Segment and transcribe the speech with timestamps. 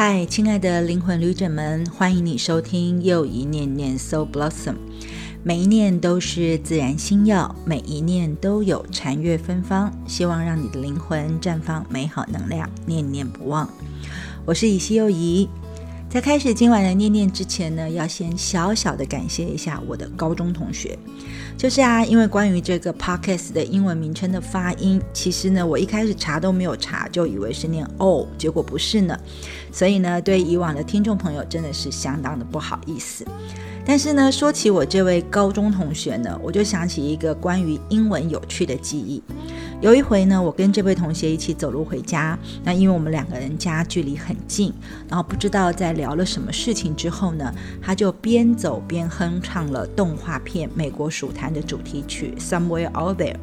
[0.00, 4.76] 嗨，亲爱的灵魂旅者们，欢迎你收听又一念念 Soul Blossom。
[5.42, 9.92] 每一念都是自然星耀，每一念都有禅悦芬芳。
[10.06, 13.68] 希望让你的灵魂绽放美好能量，念念不忘。
[14.46, 15.48] 我是以西又仪。
[16.10, 20.98] 在开始今晚的念念之前呢，要先小小的感谢一下我的高中同学。
[21.54, 29.18] 就是啊，因为关于这个 podcast 的英文名称的发音，其实呢，我一开始查都没有查，就以为是念 o，结果不是呢。
[29.70, 33.26] 所以呢，对以往的听众朋友真的是相当的不好意思。
[33.84, 39.22] 但是呢，说起我这位高中同学呢，我就想起一个关于英文有趣的记忆。
[39.80, 42.36] 有一回呢，我跟这位同学一起走路回家。
[42.64, 44.72] 那因为我们两个人家距离很近，
[45.08, 53.34] 然后不知道在聊了什么事情之后呢，他就边走边哼唱了动画片《美国鼠谈》的主题曲《Somewhere Out There》。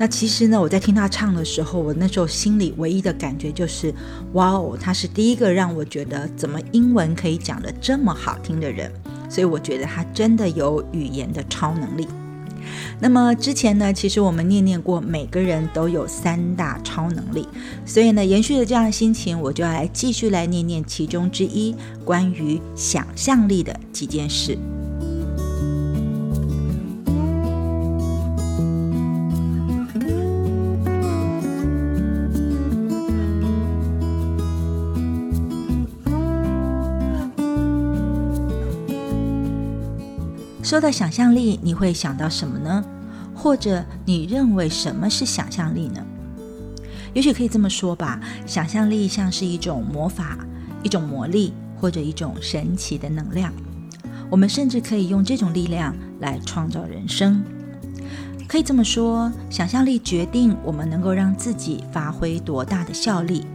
[0.00, 3.92] 那其实呢，我在听他唱的时候，我那时候心里唯一的感觉就是：
[4.34, 8.92] 哇哦，他是第一个让我觉得怎么英文可以讲得这么好听的人。
[9.28, 12.06] 所以我觉得他真的有语言的超能力。
[13.00, 17.46] 那么之前呢，其实我们念念过，每个人都有三大超能力。
[17.84, 24.56] 所以呢，延续着这样的心情，我就要来继续来念念其中之一，关于想象力的几件事。
[40.68, 42.84] 说到想象力，你会想到什么呢？
[43.34, 46.04] 或者你认为什么是想象力呢？
[47.14, 50.36] 也许可以这么说吧，想象力像是一种魔法、
[50.82, 53.50] 一种魔力，或者一种神奇的能量。
[54.28, 57.42] 我们甚至可以用这种力量来创造人生。
[58.46, 63.46] 可以这么说，想象力决定我们能够让自己发挥多大的效力，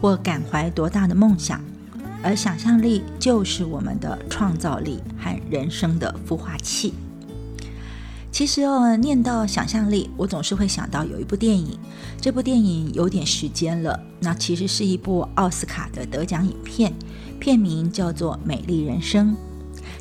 [0.00, 1.60] 或感怀多大的梦想。
[2.24, 6.94] 而想象力就是我们的创造力和人生的孵化器。
[8.32, 11.78] 其实哦，念到想象力，我总是会想到有一部电影。
[12.20, 16.92] 这部电影有点时间了，那其实是一部奥斯卡的得奖影片，
[17.38, 19.32] 片名叫做《美丽人生》。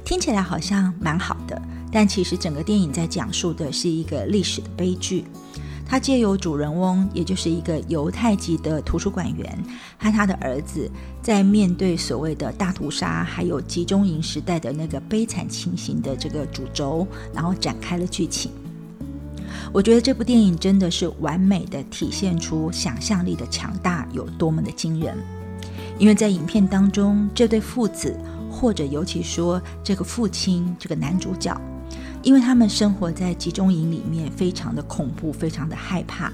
[0.03, 1.61] 听起来好像蛮好的，
[1.91, 5.25] 但其实整个电影在讲述的是一个历史的悲剧。
[5.93, 9.63] 他借由主人翁，也就是一个犹太籍的图书馆员
[9.95, 10.89] 和他的儿子，
[11.21, 18.51] 在面对所谓的大屠杀，还有集中营时代的那个悲惨情形的这个主轴，然后展开了剧情。
[19.71, 25.15] 我觉得这部电影真的是完美的体现出想象力的强大有多么的惊人，
[25.99, 28.17] 因为在影片当中，这对父子，
[28.49, 31.55] 或者尤其说这个父亲，这个男主角。
[32.23, 36.31] 因为他们生活在集中营里面，非常的恐怖，非常的害怕。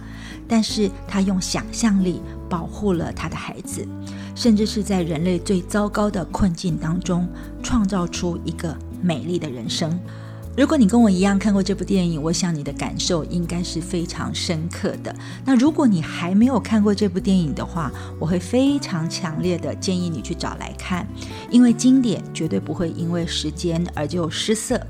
[0.47, 3.87] 但是他用想象力保护了他的孩子，
[4.35, 7.27] 甚至是在人类最糟糕的困境当中，
[7.61, 9.99] 创造出一个美丽的人生。
[10.57, 15.15] 如果你跟我一样看过这部电影，我想你的感受应该是非常深刻的。
[15.45, 21.07] 那如果你还没有看过这部电影的话，我会非常强烈的建议你去找来看，
[21.49, 24.81] 因为经典绝对不会因为时间而就失色。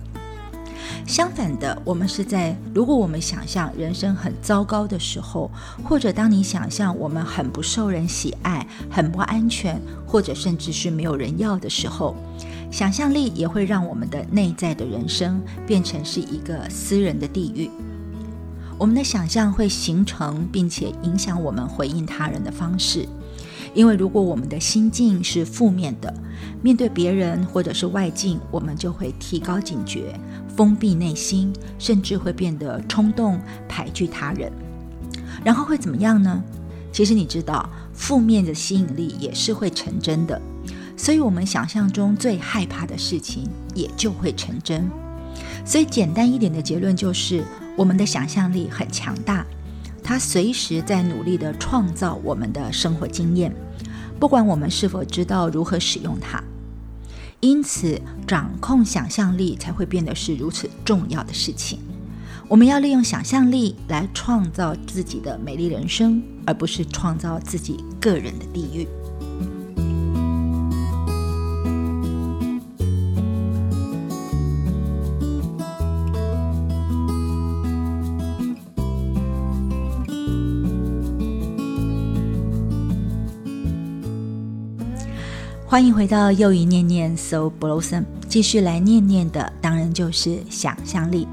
[1.06, 5.50] 相反的，我们是在如果我们想象人生很糟糕的时候，
[5.84, 12.16] 或者当你想象我们很不受人喜爱、很不安全，或者甚至是没有人要的时候，
[12.72, 17.70] 想象力也会让我们的内在的人生变成是一个私人的地狱。
[18.78, 23.06] 我们的想象会形成并且影响我们回应他人的方式。
[23.74, 26.14] 因为如果我们的心境是负面的，
[26.62, 30.20] 面对别人或者是外境，我们就会提高警觉，
[30.56, 34.52] 封闭内心，甚至会变得冲动，排拒他人。
[35.44, 36.44] 然后会怎么样呢？
[36.92, 40.42] 其实你知道，负面的吸引力也是会成真的。
[40.98, 44.90] 所以，我们想象中最害怕的事情也就会成真。
[45.64, 47.44] 所以，简单一点的结论就是，
[47.78, 49.46] 我们的想象力很强大。
[50.10, 53.54] 他随时在努力地创造我们的生活经验，
[54.20, 56.44] 不管我们是否知道如何使用它。
[57.42, 61.78] 因此，掌控想象力才会变得是如此重要的事情。
[62.48, 68.88] 我们要利用想象力来创造自己的美丽人生，而不是创造自己个人的地狱。
[85.70, 91.28] 欢迎回到又一念念 So Blossom，继续来念念的当然就是想象力。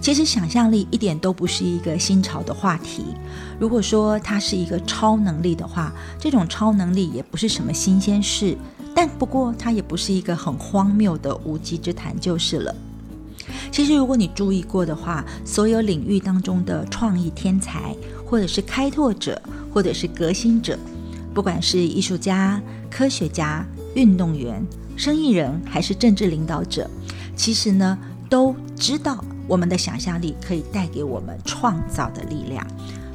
[0.00, 3.04] 其实想象力一点都不是一个新潮的话题。
[3.60, 8.58] 如果说它是一个超能力的话，这种超能力也不是什么新鲜事。
[8.92, 12.74] 但不过它也不是一个很荒谬的无稽之谈就是了。
[13.70, 17.94] 其实如果你注意过的话，所有领域当中的创意天才，
[18.26, 19.40] 或者是开拓者，
[19.72, 20.76] 或者是革新者，
[21.38, 23.64] 不管是艺术家、科学家、
[23.94, 24.60] 运动员、
[24.96, 26.90] 生意人，还是政治领导者，
[27.36, 27.96] 其实呢
[28.28, 29.24] 都知道。
[29.46, 32.66] 我们的想象力可以带给我们创造的力量，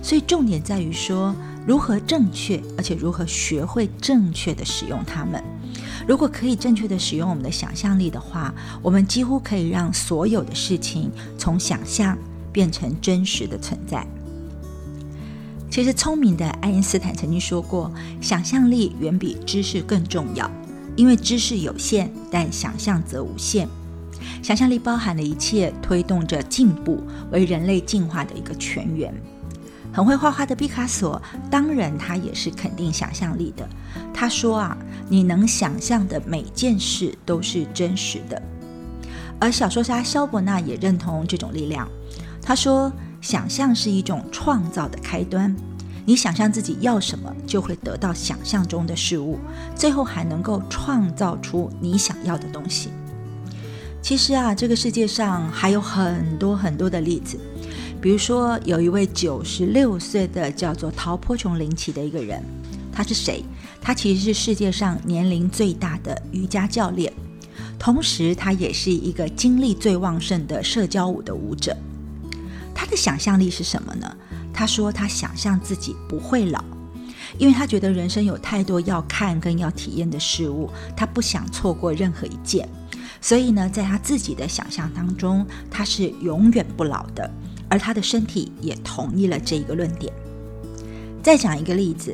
[0.02, 1.36] 所以重点在于说
[1.68, 5.44] 如何正确，而且如何学会正确的使用它们。
[6.08, 12.18] 如果可以正确的使用我们的想象力的话，我们几乎可以让所有的事情从想象
[12.54, 14.08] 变成真实的存在。
[15.74, 17.92] 其实，聪明的爱因斯坦曾经说过
[18.22, 20.48] ：“想象力远比知识更重要，
[20.96, 23.68] 因为知识有限，但想象则无限。”
[24.44, 29.12] 想象力包含了一切，推动着进步，为人类进化的一个泉源。
[29.92, 33.68] 很会画画的毕卡索，当然他也是肯定想象力的。
[34.14, 34.78] 他说啊，
[35.10, 38.40] 你能想象的每件事都是真实的。
[39.40, 41.90] 而小说家肖伯纳也认同这种力量。
[42.44, 42.92] 他说，
[43.24, 45.56] 想象是一种创造的开端。
[46.06, 49.40] 你想象自己要什么，就会得到想象中的事物，
[49.74, 52.90] 最后还能够创造出你想要的东西。
[54.02, 57.40] 其实啊，这个世界上还有很多很多的例子，
[58.02, 62.44] 比如说有一位九十六岁的叫做陶坡琼林奇的一个人，
[62.92, 63.42] 他是谁？
[63.80, 67.14] 他其实是世界上年龄最大的瑜伽教练，
[67.80, 71.74] 同时他也是一个精力最旺盛的社交舞的舞者。
[72.74, 74.16] 他的想象力是什么呢？
[74.54, 76.64] 他说他想象自己不会老，
[77.38, 82.68] 因为他觉得人生有太多要看跟要体验的事物，他不想错过任何一件。
[83.20, 87.30] 所以呢，在他自己的想象当中，他是永远不老的，
[87.70, 90.14] 而他的身体也同意了这一个论点。
[91.24, 92.14] 再讲一个例子，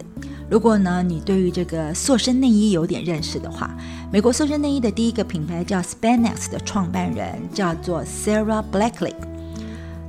[0.50, 3.76] 如果呢你对于这个塑身内衣有点认识的话，
[4.14, 9.16] 美国塑身内衣的第一个品牌叫 Spanx 的创办人叫做 Sarah Blackley。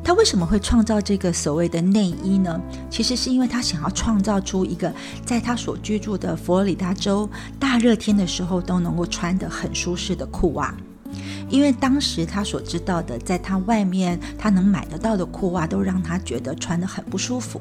[0.02, 2.60] 他为什么会创造这个所谓的内衣呢？
[2.90, 4.92] 其实是因为他想要创造出一个
[5.24, 10.74] 在他所居住的佛罗里达州大热天的时候都能够穿得很舒适的裤袜。
[11.48, 17.60] 因为当时他所知道的，在他外面他能买得到的裤袜，都让他觉得穿得很不舒服，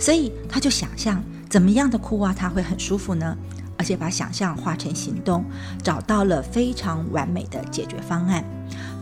[0.00, 3.36] 所以他就想象怎么样的裤袜他会很舒服呢？
[3.76, 5.44] 而且把想象化成行动，
[5.84, 8.44] 找到了非常完美的解决方案，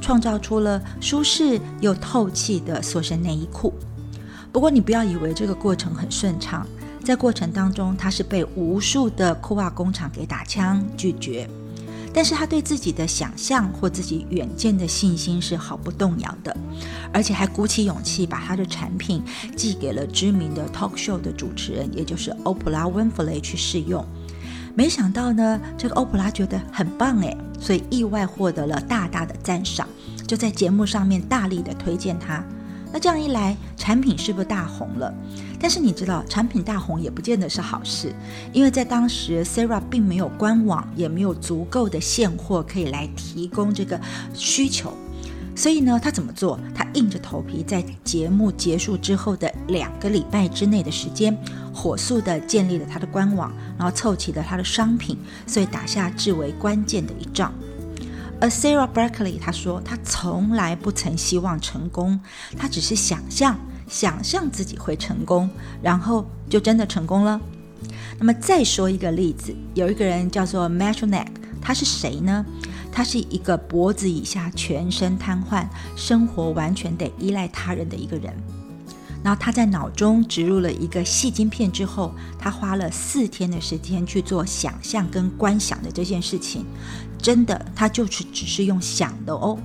[0.07, 3.75] 创造出了舒适又透气的塑身内衣裤。
[4.53, 6.65] 不过你不要以为这个过程很顺畅，
[7.03, 11.51] 在过程当中他是被无数的裤袜工厂给打枪拒绝。
[12.15, 16.57] 但是他对自己的想象或自己远见的信心是毫不动摇的，
[17.13, 19.21] 而且还鼓起勇气把他的产品
[19.57, 24.07] 寄给了知名的 talk show 的主持人，也就是欧普拉温弗雷去试用。
[24.77, 29.89] 没想到呢，这个欧普拉觉得很棒诶，所以意外获得了大大的赞赏，
[30.29, 32.45] 就在节目上面大力的推荐他。
[32.93, 35.13] 那这样一来，产品是不是大红了？
[35.59, 38.15] 但是你知道，产品大红也不见得是好事，
[38.53, 43.99] 因为在当时，Sarah 并没有官网，也没有足够的现货可以来提供这个
[44.35, 44.93] 需求。
[45.57, 46.61] 所以呢，他怎么做？
[46.75, 51.37] 他硬着头皮，在节目结束之后的两个礼拜之内的时间，
[51.75, 57.53] 火速的建立了他的官网，然后凑齐了他的商品，所以打下至为关键的一仗。
[58.39, 62.21] 而 Sarah Berkeley 他说，他从来不曾希望成功，
[62.57, 63.59] 他只是想象。
[63.89, 65.49] 想象自己会成功，
[65.81, 67.41] 然后就真的成功了。
[68.19, 71.29] 那么再说一个例子，有一个人叫做 Matthew Neck，
[71.63, 72.45] 他是谁呢？
[72.97, 78.35] 他是一个脖子以下全身瘫痪，生活完全得依赖他人的一个人。
[79.23, 86.65] 然后他在脑中植入了一个细晶片之后，他花了四天的时间去做想象跟观想的这件事情。
[87.19, 89.59] 真的，他就是只是用想的哦。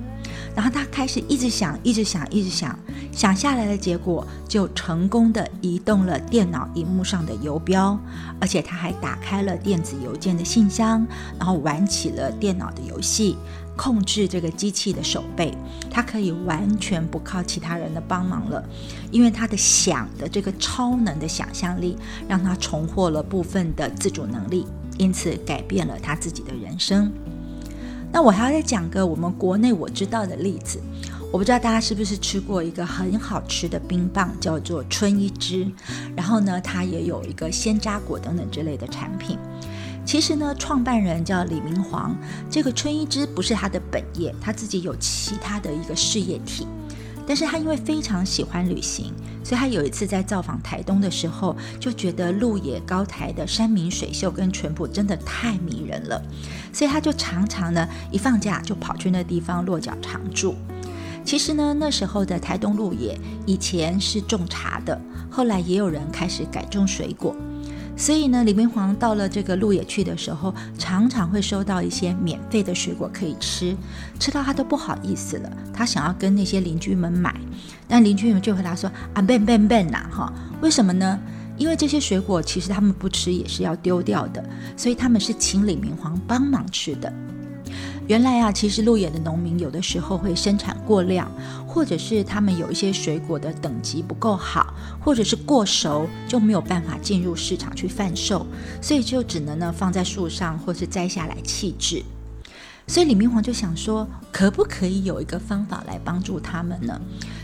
[0.56, 2.78] 然后他开始一直想，一直想，一直想，
[3.12, 7.98] 想下来的结果就成功的移动了电脑荧幕上的游标，
[8.40, 11.06] 而且他还打开了电子邮件的信箱，
[11.40, 13.38] 然后玩起了电脑的游戏，
[13.78, 15.54] 控制这个机器的手背，
[15.90, 18.64] 他可以完全不靠其他人的帮忙了，
[19.10, 24.68] 因为他的想的这个超能的想象力，让他重获了部分的自主能力，
[24.98, 27.12] 因此改变了他自己的人生。
[28.14, 30.80] 那我还要再讲个我们国内我知道的例子，
[31.32, 35.72] 我不知道大家是不是吃过一个很好吃的冰棒，叫做春一枝，
[36.16, 39.38] 然后呢，它也有一个鲜榨果等等之类的产品。
[40.04, 42.16] 其实呢，创办人叫李明煌，
[42.50, 46.68] 这个春一枝不是他的本业，他自己有其他的一个事业体。
[47.32, 56.22] 但是他因为非常喜欢旅行，所以他有一次在造访台东的时候，就觉得鹿野高台的山明水秀跟淳朴真的太迷人了，
[56.74, 60.56] 所以他就常常呢一放假就跑去那地方落脚常住。
[61.24, 67.34] 其实呢，那时候的台东鹿野以前是种茶的，后来也有人开始改种水果。
[68.02, 73.78] 所以呢，李明皇到了这个鹿野去的时候，常常会收到一些免费的水果可以吃，
[74.20, 75.52] 吃到他都不好意思了。
[75.72, 77.32] 他想要跟那些邻居们买，
[77.88, 81.20] 但邻居们就回答说：“啊，ben ben ben 呐，哈，为什么呢？
[81.60, 84.44] 因为这些水果其实他们不吃也是要丢掉的，
[84.76, 87.14] 所以他们是请李明皇帮忙吃的。”
[88.08, 91.32] 原来啊，其实鹿野的农民有的时候会生产过量，
[91.66, 98.46] 或者是他们有一些水果的等级不够好，或者是过熟，就没有办法进入市场去贩售，
[98.82, 102.04] 所以就只能呢放在树上，或是摘下来弃置。
[102.88, 107.00] 所以李明皇就想说，可不可以有一个方法来帮助他们呢？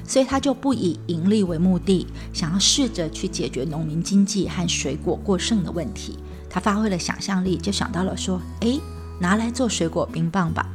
[0.05, 6.17] 所以他就不以盈利为目的，想要试着去解决农民经济和水果过剩的问题。
[6.49, 8.81] 他发挥了想象力，就想到了说，诶。
[9.19, 10.65] 拿来做水果冰棒吧，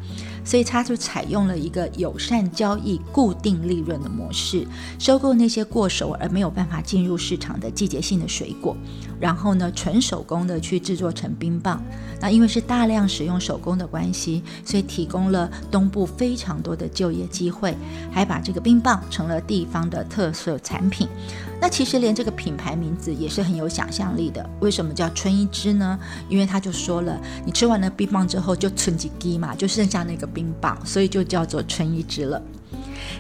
[0.45, 4.67] 所以他就采用了一个友善交易、固定利润的模式，
[4.99, 8.77] 收购那些过熟而没有办法进入市场的季节性的水果，
[9.21, 11.83] 然后呢，纯手工的去制作成冰棒。
[12.21, 17.77] 那因为是大量使用手工的关系，所以提供了东部非常多的就业机会，
[18.13, 21.09] 还把这个冰棒成了地方的特色产品。
[21.61, 24.49] 那其实连这个品牌名字也是很有想象力的。
[24.61, 25.99] 为什么叫春一枝呢？
[26.29, 32.41] 因为他就说了，你吃完了冰棒之后就存几滴嘛，就剩下那个冰棒，所以就叫做春一枝了。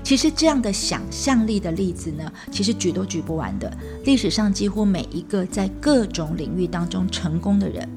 [0.02, 3.72] 其实这样的想象力的例子呢，其实举都举不完的。
[4.04, 7.88] 历史上几乎每一个在各种领域当中成功的人，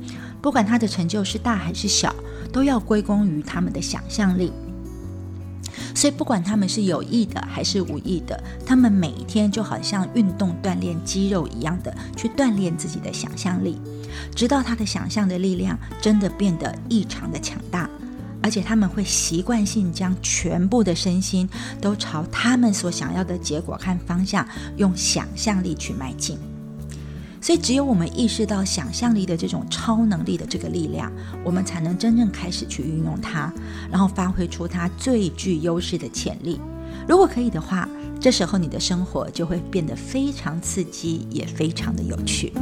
[0.42, 2.14] 不管他的成就是大还是小，
[2.52, 4.52] 都要归功于他们的想象力。
[5.94, 13.80] 所以，不管他们是有意的还是无意的，他们每一天就好像运动锻炼肌肉一样的去锻炼自己的想象力，
[14.36, 17.90] 直到他的想象的力量真的变得异常的强大，
[18.46, 21.50] 而且他们会习惯性将全部的身心
[21.82, 24.48] 都朝他们所想要的结果和方向
[24.78, 26.38] 用想象力去迈进。
[27.42, 31.12] 所以，只有我们意识到想象力的这种超能力的这个力量，
[31.44, 33.52] 我们才能真正开始去运用它，
[33.90, 36.62] 然后发挥出它最具优势的潜力。
[37.08, 37.90] 如果可以的话，
[38.22, 42.54] 这时候你的生活就会变得非常刺激，也非常的有趣。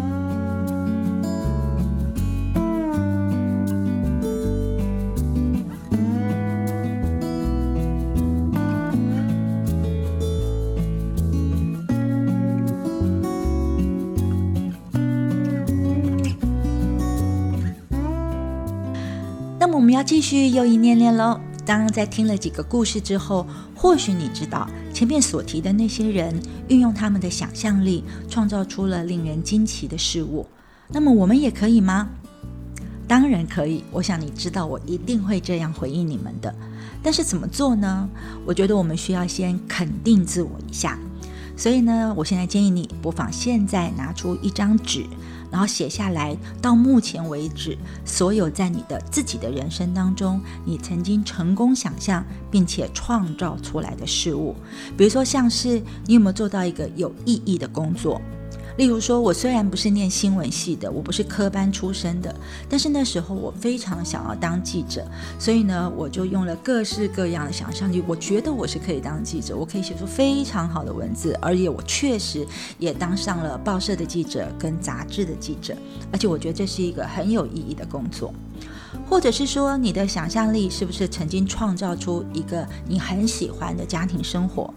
[20.03, 21.39] 继续又一念念喽。
[21.65, 30.45] 当在听了几个故事之后，或许你知道前面所提的那些人运用他们的想象力，创造出了令人惊奇的事物。
[30.89, 32.09] 那么我们也可以吗？
[33.07, 33.83] 当然可以。
[33.91, 36.53] 我想你知道，我一定会这样回应你们的。
[37.01, 38.09] 但是怎么做呢？
[38.45, 40.99] 我觉得我们需要先肯定自我一下。
[41.55, 45.05] 所以呢，我现在建议你不妨现在拿出一张纸。
[45.53, 54.55] 然后写下来，到目前为止，所有在你的自己的人生当中，你曾经成功想象并且创造出来的事物，
[54.97, 58.19] 比如说像是你有没有做到一个有意义的工作。
[58.77, 62.33] 例如说，我虽然不是念新闻系的，我不是科班出身的，
[62.67, 65.05] 但是那时候我非常想要当记者，
[65.37, 72.45] 所以呢，我就用了各式各样的想象力，我觉得我是可以当记者，我可以写出非常好的文字，而且我确实
[72.79, 75.75] 也当上了报社的记者跟杂志的记者，
[76.11, 78.33] 而且我觉得这是一个很有意义的工作。
[79.09, 84.73] 或者是说，你的想象力是不是曾经创造出一个你很喜欢的家庭生活？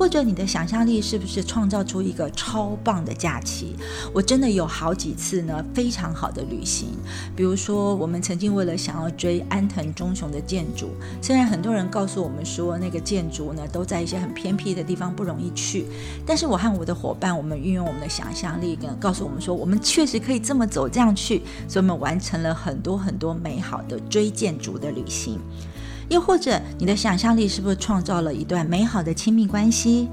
[0.00, 3.76] 或者你的想象力是不是创造出一个超棒的假期？
[4.14, 6.88] 我真的有好几次呢，非常好的旅行。
[7.36, 10.88] 比如说，我们曾经为了想要追安藤忠雄的建筑，
[11.20, 15.84] 虽然很多人告诉我们说那个建筑呢都在一些很偏僻的地方不容易去，
[16.24, 25.38] 但是我和我的伙伴，我们运用我们的想象力，跟告诉我们说，我们确实可以这么走这样去，所以我们完成了很多很多美好的追建筑的旅行。
[26.10, 30.08] 又或者，你的想象力是不是创造了一段美好的亲密关系？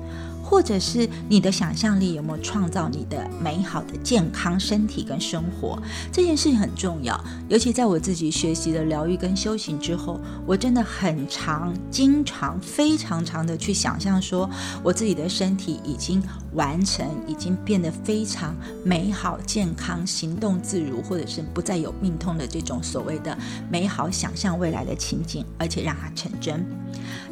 [0.50, 5.78] 或者是你的想象力有没有创造你的美好的健康身体跟生活？
[6.10, 7.22] 这件事情很重要。
[7.50, 14.50] 尤其在我自己学习了疗愈跟修行之后，我真的很常、经常、非常常的去想象，说
[14.82, 16.24] 我自己的身体已经
[16.54, 23.38] 完成，已经变得非常美好、健康、行动自如，或者是不再有病痛的这种所谓的
[23.70, 26.66] 美好想象未来的情景，而且让它成真。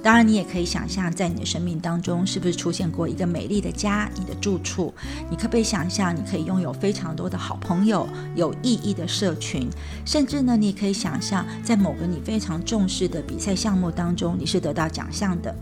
[0.03, 4.93] 当然，你也可以想象，在你的生命当中，是不是出现过一个美丽的家，你的住处？
[5.29, 9.69] 你可不可以想象，你可以拥有非常多的好朋友，有意义的社群？
[10.05, 15.55] 甚至呢，你可以想象，在某个你非常重视的比赛项目当中，你是得到奖项的。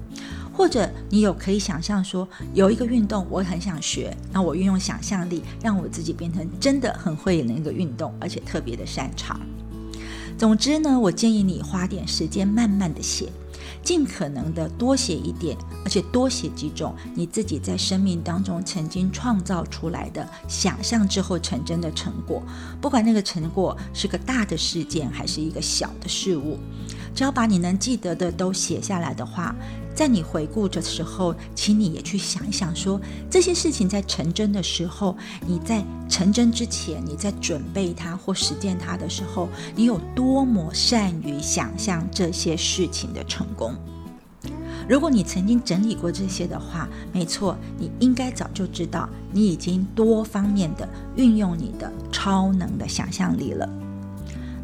[0.56, 9.40] 或者，你有可以想象说，有一个运动我很想学，那我运用想象力，让我自己变成真的很会那个运动，而且特别的擅长。
[10.38, 13.30] 总之呢，我建议你花点时间慢慢的写。
[13.84, 22.42] 尽可能的多写一点，而且多写几种你自己在生命当中曾经创造出来的想象之后成真的成果，
[22.80, 26.58] 不管那个成果是个大的事件还是一个小的事物，
[27.14, 29.54] 只要把你能记得的都写下来的话。
[29.96, 43.76] 在你回顾的时候，请你也去想一想，说这些事情在成真的时候，你在成真之前，你在准备它或实践它的时候，你有多么善于想象这些事情的成功。
[44.90, 53.70] 如果你曾经整理过这些的话，没错，你应该早就知道，你已经多方面的运用你的超能的想象力了。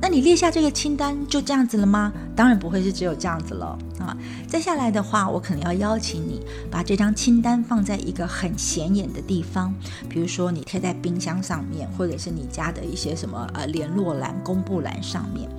[0.09, 2.11] 你列下这个清单就这样子了吗？
[2.35, 4.17] 当然不会是只有这样子了啊！
[4.47, 9.73] 再下来的话，我可能要邀请你把这张清单放在一个很显眼的地方，
[10.09, 15.49] 比如说你贴在冰箱上面，或者是你家的一些什么呃联络栏、公布栏上面。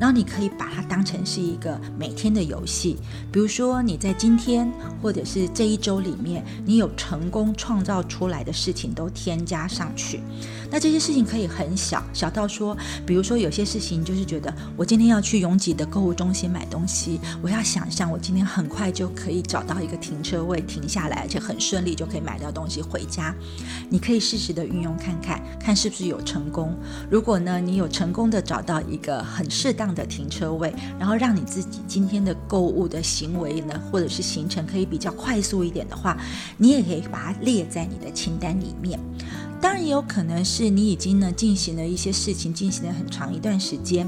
[0.00, 2.96] 然后你可以把它当成是一个每天的游戏，
[3.30, 4.68] 比如说你在今天
[5.00, 10.20] 或者是这一周里面，你有成功创造出来的事情都添加上去。
[10.72, 12.76] 那这些事情可以很小，小到说，
[13.06, 23.32] 比如说有些事情就是觉得我今天要去拥挤的购物中心买东西，我要想象我今天很快就可以找到一个停车位停下来，而且很顺利就可以买到东西回家。
[23.90, 26.74] 你可以适时的运用看看，看是不是有成功。
[27.10, 29.92] 如果呢，你有成功的找到一个很适当。
[29.92, 36.16] 的停车位，然后让你自己今天的购物的行为呢，或者是行程可以比较快速一点的话，
[36.56, 38.98] 你也可以把它列在你的清单里面。
[39.62, 44.04] 当然也有可能是你已经呢进行了一些事情，进行了很长一段时间，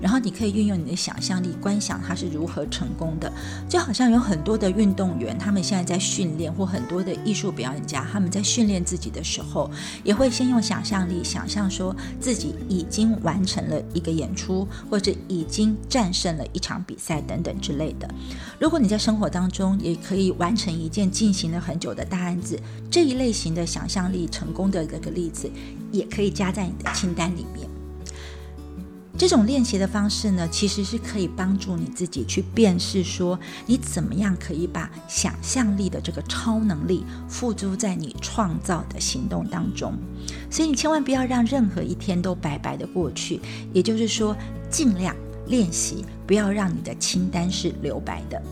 [0.00, 3.32] 然后你可以运用你的想象力，观想它是如何成功的。
[3.68, 9.70] 就好像有很多的运动员，他们现在在训练，或很多的艺术表演家，他们在训练自己的时候，
[10.02, 18.12] 也会先用想象力想象说自己已经完成了一个演出，或者已经战胜了一场比赛等等之类的。
[18.58, 22.58] 如果你在生活当中也可以完成一件进行了很久的大案子，
[22.90, 24.84] 这一类型的想象力成功的。
[24.96, 25.50] 这个例子
[25.92, 27.68] 也可以加在你的清单里面。
[29.18, 39.94] 这种练习的方式呢，其实是可以帮助你自己去辨识，说你怎么样可以把想象力的这个超能力付诸在你创造的行动当中。
[40.50, 43.40] 所以你千万不要让任何一天都白白的过去。
[43.72, 44.36] 也就是说，
[44.70, 45.14] 尽量
[45.46, 48.42] 练习，不要让你的清单是留白的。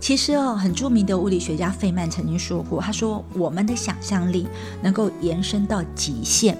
[0.00, 4.48] 其实哦，很著名的物理学家费曼曾经说过，他说我们的想象力
[4.82, 6.56] 能够延伸到极限，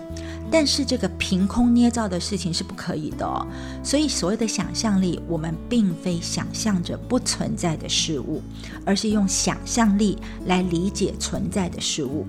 [0.50, 3.44] 但是这个凭空捏造的事情是不可以的哦。
[3.83, 8.42] 所以所谓的想象力，我们并非想象着不存在的事物，
[8.85, 12.26] 而是用想象力来理解存在的事物。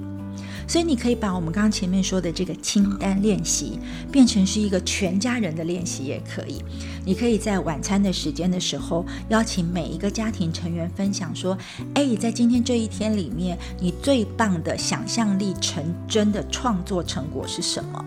[0.72, 3.78] 所以你可以把我们刚刚前面说的这个清单练习
[4.10, 6.64] 变成是一个全家人的练习，也可以。
[7.04, 11.58] 你可以在晚餐的时间的时候，邀请每一个家庭成员分享说
[11.96, 18.06] ：“哎，在今天这一天里面，你最棒的想象力成真的创作成果是什么？”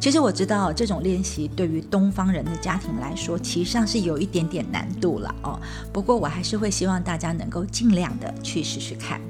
[0.00, 5.60] 其实我知道这种练习对于东方人的家庭来说，其实上是有一点点难度了哦。
[5.92, 9.20] 不过我还是会希望大家能够尽量的去试试看。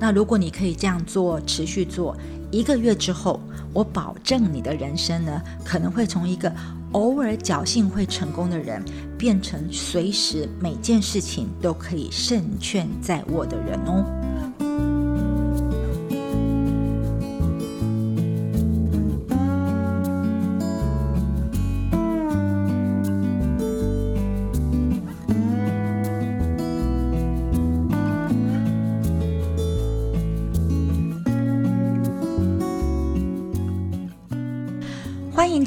[0.00, 2.16] 那如果你可以这样做，持续做
[2.50, 3.38] 一个月之后，
[3.74, 6.50] 我保证你的人生呢，可能会从一个
[6.92, 8.82] 偶尔侥幸会成功的人，
[9.18, 14.04] 变成随时每件事情都可以胜券在握的人哦。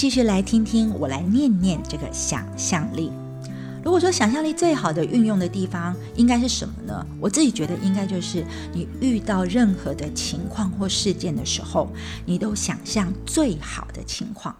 [0.04, 3.10] 继续来听听我来念念这个想象力。
[3.82, 7.08] 如果说想象力最好的运用的地方应该是什么呢？
[7.22, 11.88] 我自己觉得应该就是你遇到任何的情况或事件的时候，
[12.26, 14.54] 你都想象最好的情况。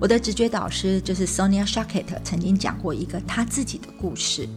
[0.00, 4.48] 我的直觉导师就是 Sonia Shakett 曾经讲过一个他自己的故事。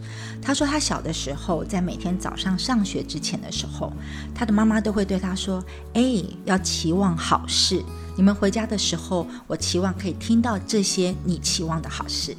[0.41, 3.91] 他说他小的时候，在每天早上上学之前的时候，
[4.33, 5.61] 他的妈妈都会对他说
[5.93, 7.83] ：“哎，要期望好事。
[8.19, 12.35] 你们回家的时候，我期望可以听到这些你期望的好事。”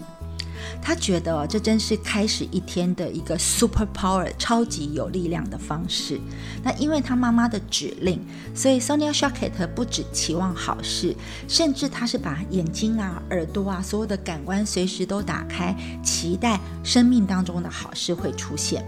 [0.83, 6.21] 他觉得这真是开始一天的一个 super power 超级有力量的方式。
[6.63, 8.23] 那因为他妈妈的指令，
[8.55, 11.17] 所以 Sonia Shakett 不止期望好事，
[11.49, 18.85] 甚至他是把眼睛啊、耳朵啊所有的感官随时都打开，期待生命当中的好事会出现。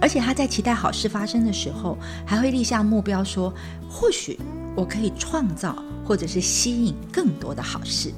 [0.00, 3.52] 而且他在期待好事发生的时候，还会立下目标，说
[3.90, 4.38] 或许
[4.78, 5.74] 我可以创造
[6.06, 8.12] 或者是吸引更多的好事。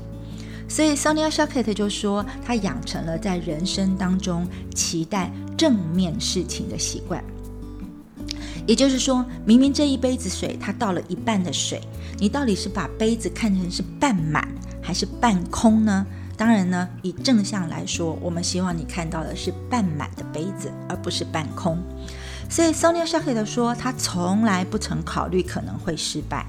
[0.68, 7.24] 所以，Sonia Shakett 就说，他养成了在人生当中期待正面事情的习惯。
[8.66, 11.80] 也就是说，明明这一杯子水，它倒了一半的水，
[12.18, 14.46] 你到底是把杯子看成是半满
[14.82, 16.06] 还是半空呢？
[16.36, 21.78] 当然呢，以正向来说，我们希望你看到的是半满的杯子，而不是半空。
[22.50, 26.44] 所以，Sonia Shakett 说，他从来不曾考虑可能会失败。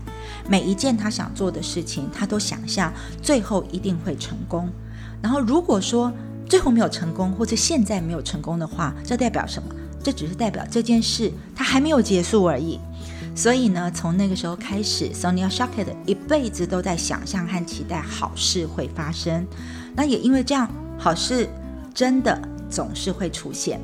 [0.50, 4.68] 每一件他想做的事情，他都想象最后一定会成功。
[5.22, 6.12] 然后，如果说
[6.50, 9.70] 最后没有成功，或者现在没有成功的话，这代表什么？
[10.04, 12.80] 这只是代表这件事它还没有结束而已。
[13.36, 19.46] 所以呢，从那个时候开始，Sonia Shakett 一辈子都在想象和期待好事会发生。
[19.96, 21.48] 那也因为这样，好事
[21.94, 23.80] 真的总是会出现。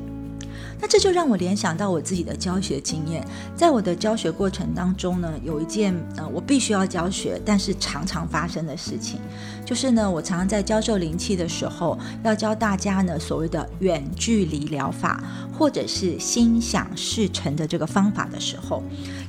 [0.80, 9.18] 那这就让我联想到我自己的教学经验，在我的教学过程当中呢，有一件呃我必须要教学，但是常常发生的事情，
[9.64, 18.82] 就是呢，我常常在教授灵气的时候，要教大家呢所谓的远距离疗法，或者是心想事成的这个方法的时候，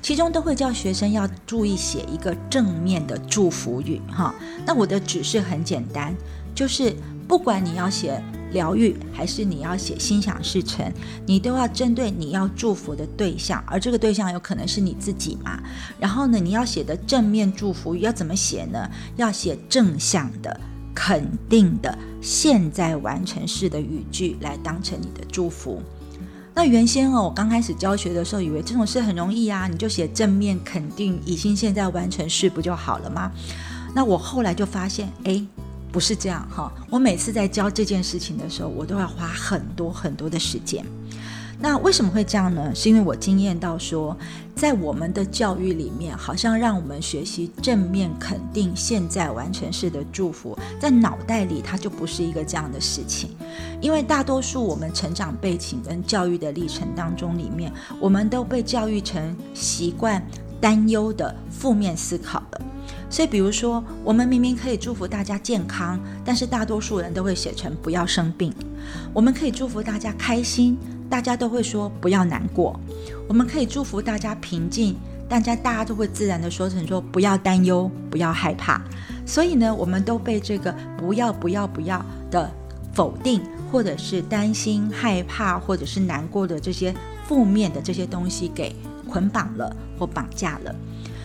[0.03, 4.33] 其中都会叫学生要注意写一个正面的祝福语哈。
[4.65, 6.15] 那我的指示很简单，
[6.53, 6.95] 就是
[7.27, 8.23] 不管你要写。
[8.51, 10.91] 疗愈，还是你要写心想事成，
[11.25, 15.61] 你都要针对你要祝福的对象，而这个对象有可能是你自己嘛。
[15.99, 18.89] 然后呢，你要写的正面祝福语要怎么写呢？
[19.17, 20.59] 要写正向的、
[20.93, 25.81] 肯定的、现在完成式的语句来当成你的祝福。
[26.55, 33.31] 那原先哦，我刚开始教学的时候，以为这种事很容易啊，你就写正面肯定已经现在完成式不就好了吗？
[33.95, 35.45] 那我后来就发现，哎。
[35.91, 40.85] 不是这样哈，我每次在教这件事情的时候，我都要花很多很多的时间。
[41.61, 42.73] 那为什么会这样呢？
[42.73, 44.15] 是因为我经验到说，
[44.55, 53.31] 在我们的教育里面，好像让我们学习正面肯定、现在完成式的祝福，在脑袋里它就不是一个这样的事情。
[53.81, 60.25] 因为大多数我们成长背景跟教育的历程当中里面，我们都被教育成习惯
[60.61, 62.61] 担忧的负面思考了。
[63.09, 68.51] 所以，比如说，我们明明可以祝福大家健康，但是大多数人都会写成不要生病；
[69.13, 70.77] 我们可以祝福大家开心，
[71.09, 72.79] 大家都会说不要难过；
[73.27, 74.95] 我们可以祝福大家平静，
[75.27, 78.79] 大家大家都会自然的说成说不要担忧，不要害怕。
[79.25, 82.51] 所以呢，我们都被这个不要不要不要的
[82.93, 83.41] 否定，
[83.71, 86.93] 或者是担心、害怕，或者是难过的这些
[87.27, 88.75] 负面的这些东西给
[89.09, 90.75] 捆绑了或绑架了。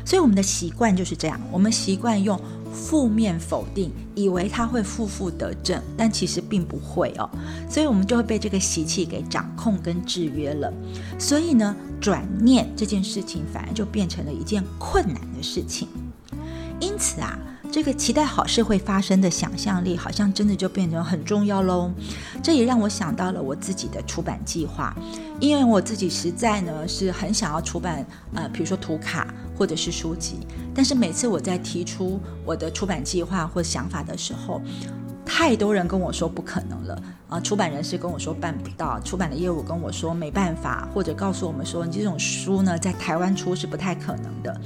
[0.04, 2.38] 所以我们的习惯就是这样，我们习惯用
[2.72, 7.28] 负面否定，以为他会负负得正，但其实并不会哦。
[7.70, 10.72] 所以我们就会被这个习气给掌控跟制约了。
[11.18, 15.88] 所以呢，转念这件事情反而就变成了一件困难的事情。
[16.80, 17.38] 因此啊。
[17.70, 21.90] 这个期待好事会发生的想象力，好像真的就变成很重要喽。
[22.42, 24.94] 这也让我想到了我自己的出版计划，
[25.40, 30.38] 因为我自己实在呢是很想要出版呃，比如说图卡或者是书籍，
[30.72, 34.62] 但是每次我在提出我的出版计划或想法的时候，
[35.24, 37.40] 太多人跟我说不可能了啊！
[37.40, 44.60] 出版人士跟我说办不到，出版的业务跟我说没办法，或者告诉我们说你这种书呢在台湾出是不太可能的。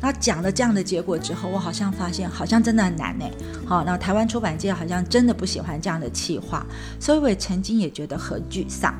[0.00, 3.24] 那讲了这样的结果之后，我好像发现好像真的很难呢。
[3.66, 6.66] 好，那台湾出版界好像真的不喜欢这样的企划，
[6.98, 8.94] 所以我也曾经也觉得很沮丧。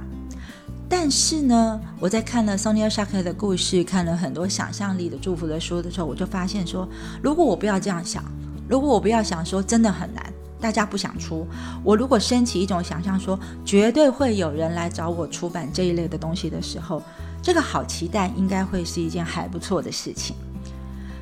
[0.90, 6.88] 但是呢，我在看了 Sonia s h a k e r 的故事，看了很多想象力的祝福的书的时候，我就发现说，
[7.23, 8.25] 如果我不要这样想，
[8.68, 11.47] 如果我不要想说真的很难，大家不想出，
[11.85, 17.03] 我如果升起一种想象说，绝对会有人来找我出版这一类的东西的时候，
[17.42, 20.35] 这个好期待应该会是一件还不错的事情。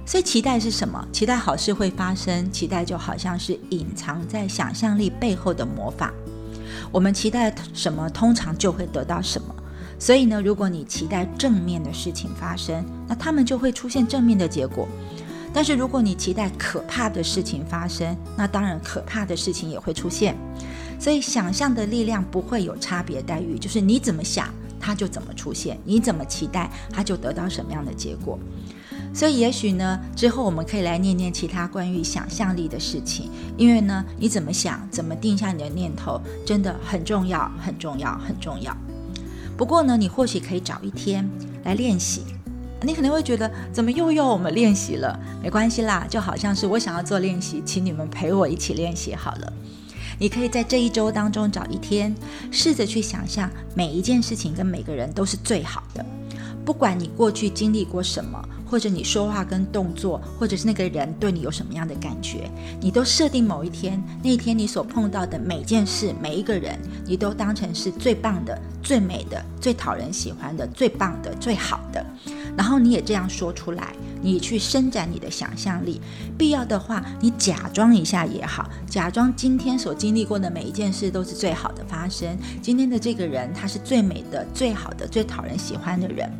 [0.07, 1.05] 所以期待是什么？
[1.13, 6.13] 期待好事会发生，期待就好像是隐藏在想象力背后的魔法。
[6.93, 9.55] 我们期待什么，通常就会得到什么。
[9.99, 14.87] 所以呢，如果你期待正面的事情发生，那他们就会出现正面的结果。
[15.57, 20.37] 但是如果你期待可怕的事情发生，那当然可怕的事情也会出现。
[21.01, 28.39] 所以想象的力量不会有差别待遇，就是你怎么想，它就怎么出现；你怎么期待，它就得到什么样的结果。
[29.15, 38.77] 所以也许呢，之后我们可以来念念其他关于想象力的事情，因为呢，你怎么想，怎么定下你的念头，真的很重要，很重要，很重要。
[39.57, 41.27] 不过呢，你或许可以找一天
[41.65, 42.25] 来练习。
[42.83, 45.19] 你可能会觉得，怎么又要我们练习了？
[45.43, 49.53] 没关系啦，就好像是我想要做练习，请你们陪我一起练习好了。
[50.19, 52.15] 你可以在这一周当中找一天，
[52.51, 56.05] 试着去想象每一件事情跟每个人都是最好的，
[56.65, 58.43] 不管你过去经历过什么。
[58.69, 72.05] 或者你说话跟动作，或者是那个人对你有什么样的感觉，你都设定某一天，那一天你所碰到的每件事、每一个人，你都当成是最棒的、最美的、最讨人喜欢的、最棒的、最好的。
[72.57, 76.01] 然后你也这样说出来，你去伸展你的想象力。
[76.39, 82.37] 必要的话，你假装一下也好，假装今天所经历过的每一件事都是最好的发生。
[82.63, 86.31] 今天的这个人，他是最美的、最好的、最讨人喜欢的人。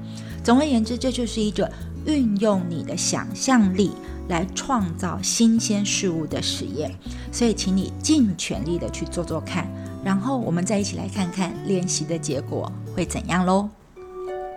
[0.43, 1.71] 总而言之，这就是一个。
[2.07, 3.91] 运用你的想象力
[4.29, 6.95] 来创造新鲜事物的实验，
[7.33, 9.67] 所以请你尽全力的去做做看，
[10.05, 13.69] 然后我们再一起来看看练习的结果会怎样喽。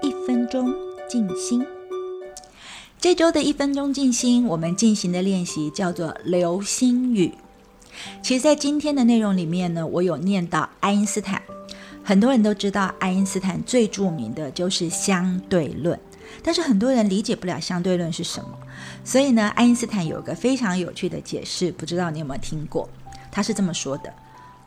[0.03, 0.71] 一分钟
[1.09, 1.65] 静心，
[2.99, 7.33] 这周的一分钟静心，我们进行的练习叫做流星雨。
[8.21, 11.41] 其实，在今天的内容里面呢，我有念到爱因斯坦，
[12.03, 15.99] 很多人都知道爱因斯坦最著名的就是相对论。
[16.43, 18.49] 但是很多人理解不了相对论是什么，
[19.03, 22.87] 所以呢，爱因斯坦有一个非常有趣的解释，不知道你有没有听过？
[23.31, 24.13] 他是这么说的：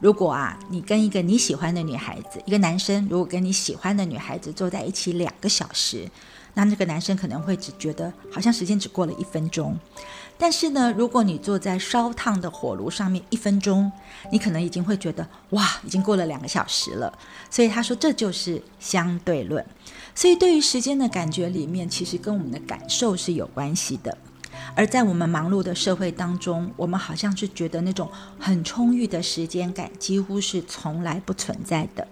[0.01, 6.09] 如果啊，你跟一个你喜欢的女孩子，一个男生，如果跟你喜欢的女孩子坐在一起两个小时，
[6.55, 9.79] 那那个男生可能会只觉得好像时间只过了一分钟。
[10.39, 13.91] 但是呢，如果你坐在烧烫的火炉上面一分钟，
[14.33, 17.17] 你可能已经会觉得哇，已经过了两个小时了。
[17.49, 19.65] 所以他说这就是相对论。
[20.15, 24.17] 所以对于时间的感觉里面，其实跟我们的感受是有关系的。
[24.75, 32.07] 而在我们忙碌的社会当中，我们好像是觉得那种很充裕的时间感几乎是从来不存在的，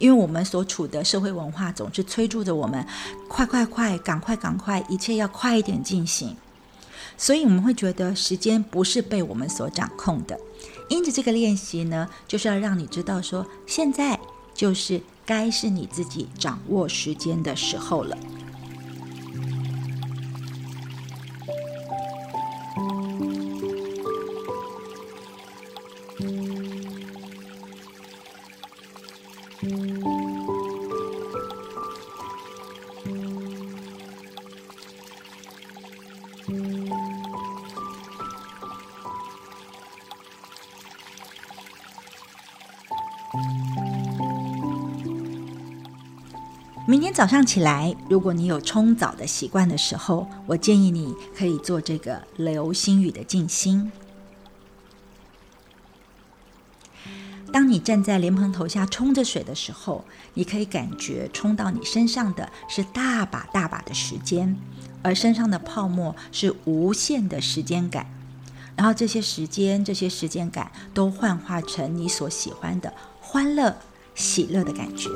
[0.00, 2.84] 因为我们所处的社会文化总是催促着我们
[3.28, 6.36] 快快快，赶快赶快，一切要快一点进行。
[7.16, 10.40] 所以我们会觉得时间不是被我们所掌控的。
[10.88, 14.18] 因此，这个练习呢，就是要让你知道说，现在
[14.54, 18.16] 就是该是你自己掌握时间的时候了。
[47.20, 53.92] 早上起来，如果你有冲澡的习惯的时候，我建议你可以做这个流星雨的静心。
[57.52, 60.02] 当你站在莲蓬头下冲着水的时候，
[60.32, 64.56] 你可以感觉冲到你身上的是大把大把的时间，
[65.02, 68.06] 而身上的泡沫是无限的时间感。
[68.74, 73.76] 然后这些时间、这些时间感都幻化成你所喜欢的欢乐、
[74.14, 75.10] 喜乐的感觉。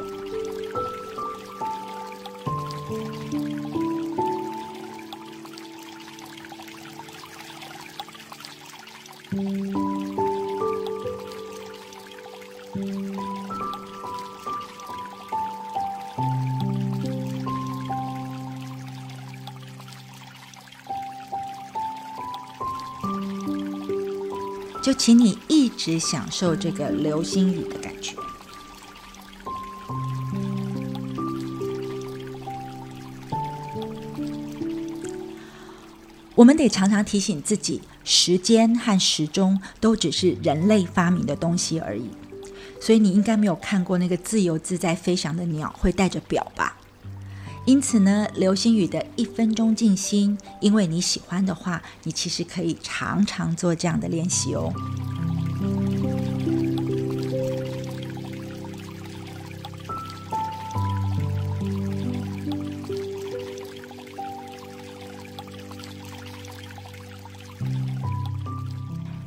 [24.95, 28.15] 请你一直享受这个流星雨的感觉。
[36.35, 42.11] 我们得常常提醒自己，时间和时钟都只是人类发明的东西而已。
[42.81, 46.74] 所以你应该没有看过那个自由自在飞翔的鸟会带着表吧？
[47.66, 54.72] 因此呢，流星雨的一分钟静心，因为你喜欢的话，你其实可以常常做这样的练习哦。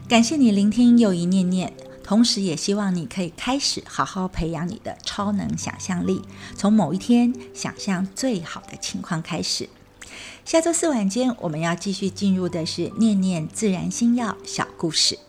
[0.08, 1.73] 感谢你聆听又一念念。
[2.08, 6.22] 同时也希望你可以开始好好培养你的超能想象力，
[6.56, 9.67] 从某一天想象最好的情况开始。
[10.46, 15.20] 下周四晚间，我们要继续进入的是念念自然星耀小故事。